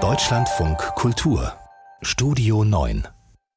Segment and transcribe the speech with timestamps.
[0.00, 1.52] Deutschlandfunk Kultur
[2.00, 3.08] Studio 9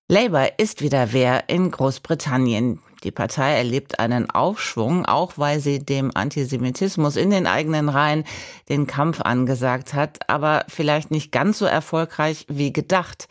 [0.07, 2.79] Labour ist wieder wer in Großbritannien.
[3.03, 8.23] Die Partei erlebt einen Aufschwung, auch weil sie dem Antisemitismus in den eigenen Reihen
[8.67, 13.27] den Kampf angesagt hat, aber vielleicht nicht ganz so erfolgreich wie gedacht.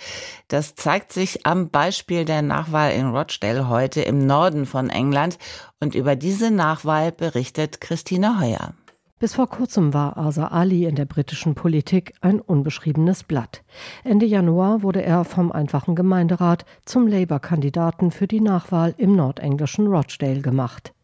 [0.47, 5.39] Das zeigt sich am Beispiel der Nachwahl in Rochdale heute im Norden von England
[5.81, 8.75] und über diese Nachwahl berichtet Christine Heuer.
[9.21, 13.63] Bis vor kurzem war Asa Ali in der britischen Politik ein unbeschriebenes Blatt.
[14.03, 20.41] Ende Januar wurde er vom einfachen Gemeinderat zum Labour-Kandidaten für die Nachwahl im nordenglischen Rochdale
[20.41, 20.95] gemacht.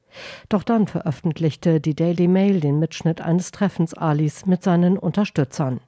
[0.48, 5.80] Doch dann veröffentlichte die Daily Mail den Mitschnitt eines Treffens Alis mit seinen Unterstützern.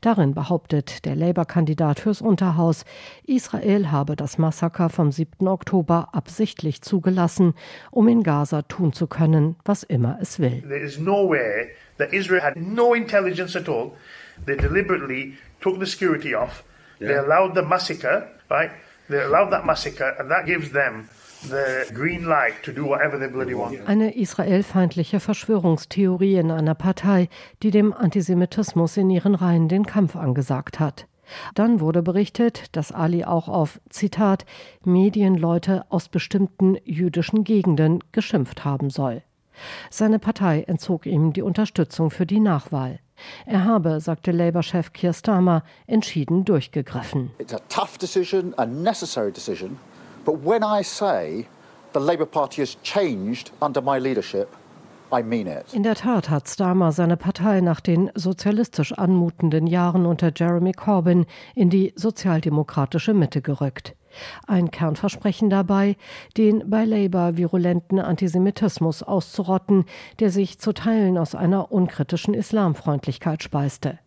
[0.00, 2.84] Darin behauptet der Labour-Kandidat fürs Unterhaus,
[3.24, 5.48] Israel habe das Massaker vom 7.
[5.48, 7.54] Oktober absichtlich zugelassen,
[7.90, 10.62] um in Gaza tun zu können, was immer es will.
[10.62, 13.92] There is no way that Israel had no intelligence at all.
[14.46, 16.64] They deliberately took the security off.
[16.98, 18.70] They allowed the massacre, right?
[19.08, 21.08] They allowed that massacre and that gives them
[23.86, 27.28] eine israelfeindliche Verschwörungstheorie in einer Partei,
[27.62, 31.06] die dem Antisemitismus in ihren Reihen den Kampf angesagt hat.
[31.54, 34.44] Dann wurde berichtet, dass Ali auch auf, Zitat,
[34.84, 39.22] Medienleute aus bestimmten jüdischen Gegenden geschimpft haben soll.
[39.90, 42.98] Seine Partei entzog ihm die Unterstützung für die Nachwahl.
[43.44, 47.30] Er habe, sagte Labour-Chef Keir Starmer, entschieden durchgegriffen.
[47.38, 49.78] It's a tough decision, a necessary decision.
[50.24, 51.46] But when I say
[51.92, 54.48] the Labour Party has changed under my leadership,
[55.12, 55.72] I mean it.
[55.72, 61.26] In der Tat hat Starmer seine Partei nach den sozialistisch anmutenden Jahren unter Jeremy Corbyn
[61.54, 63.96] in die sozialdemokratische Mitte gerückt.
[64.46, 65.96] Ein Kernversprechen dabei,
[66.36, 69.84] den bei Labour virulenten Antisemitismus auszurotten,
[70.18, 73.98] der sich zu Teilen aus einer unkritischen Islamfreundlichkeit speiste.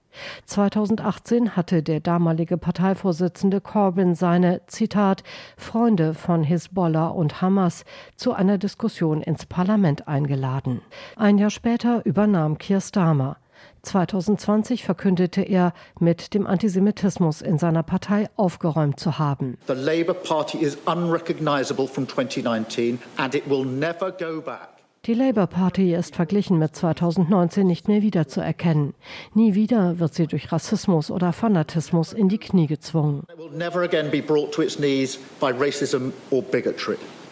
[0.46, 5.24] 2018 hatte der damalige Parteivorsitzende Corbyn seine, Zitat,
[5.58, 7.86] Freunde von Hisbollah und Hamas
[8.16, 10.82] zu einer Diskussion ins Parlament eingeladen.
[11.16, 13.38] Ein Jahr später übernahm Keir Starmer.
[13.84, 19.58] 2020 verkündete er, mit dem Antisemitismus in seiner Partei aufgeräumt zu haben.
[19.68, 24.73] The Labour Party is unrecognizable from 2019 and it will never go back.
[25.06, 28.94] Die Labour Party ist verglichen mit 2019 nicht mehr wiederzuerkennen.
[29.34, 33.24] Nie wieder wird sie durch Rassismus oder Fanatismus in die Knie gezwungen.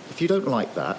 [0.09, 0.97] If you don't like that,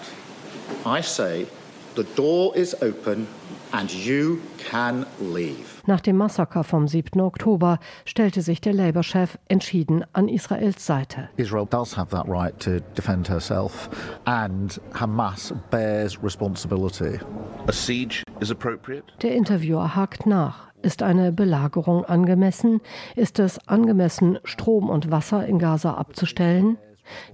[0.86, 1.46] I say
[1.94, 3.26] the door is open
[3.72, 5.82] and you can leave.
[5.86, 7.20] Nach dem Massaker vom 7.
[7.20, 11.28] Oktober stellte sich der Labour-Chef entschieden an Israels Seite.
[11.36, 13.90] Israel does have that right to defend herself
[14.24, 17.18] and Hamas bears responsibility.
[17.66, 19.04] A siege is appropriate.
[19.22, 20.72] Der Interviewer hakt nach.
[20.82, 22.80] Ist eine Belagerung angemessen?
[23.14, 26.76] Ist es angemessen, Strom und Wasser in Gaza abzustellen?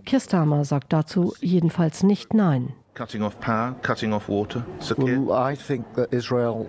[0.05, 2.75] Kirstamer sagt dazu jedenfalls nicht Nein.
[2.99, 4.65] Cutting off power, cutting off water,
[4.97, 6.69] Well, I think that Israel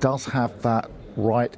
[0.00, 1.56] does have that right.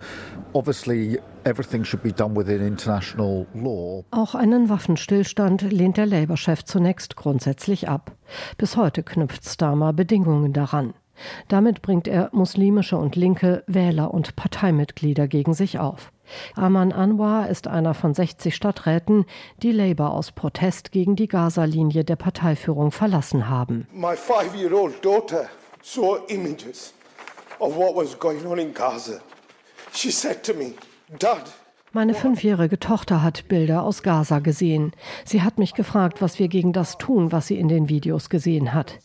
[0.53, 4.05] Obviously, everything should be done within international law.
[4.11, 8.13] Auch einen Waffenstillstand lehnt der Labour-Chef zunächst grundsätzlich ab.
[8.59, 10.93] Bis heute knüpft Starmer Bedingungen daran.
[11.49, 16.13] Damit bringt er muslimische und linke Wähler und Parteimitglieder gegen sich auf.
[16.55, 19.27] Aman Anwar ist einer von 60 Stadträten,
[19.63, 23.87] die Labour aus Protest gegen die Gaza-Linie der Parteiführung verlassen haben.
[23.93, 25.49] My five-year-old daughter
[25.83, 26.95] saw images
[27.59, 29.21] of what was going on in Gaza.
[29.93, 30.75] She said to me,
[31.19, 31.45] Dad,
[31.95, 34.93] meine fünfjährige Tochter hat Bilder aus Gaza gesehen.
[35.25, 38.75] Sie hat mich gefragt, was wir gegen das tun, was sie in den Videos gesehen
[38.75, 38.99] hat.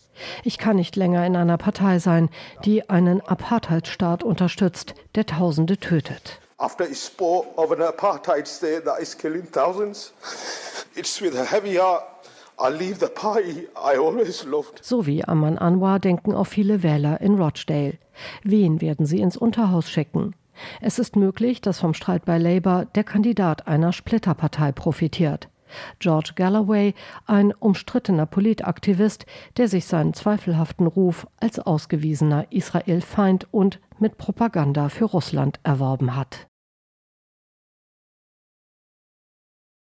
[0.43, 2.29] Ich kann nicht länger in einer Partei sein,
[2.65, 6.39] die einen Apartheidstaat unterstützt, der Tausende tötet.
[6.57, 10.13] After a sport of an apartheid state that is killing thousands,
[10.95, 12.03] it's with a heavy heart
[14.81, 17.93] so wie Aman Anwar denken auch viele Wähler in Rochdale.
[18.43, 20.35] Wen werden sie ins Unterhaus schicken?
[20.81, 25.49] Es ist möglich, dass vom Streit bei Labour der Kandidat einer Splitterpartei profitiert.
[25.99, 26.93] George Galloway,
[27.25, 29.25] ein umstrittener Politaktivist,
[29.57, 36.48] der sich seinen zweifelhaften Ruf als ausgewiesener Israel-Feind und mit Propaganda für Russland erworben hat.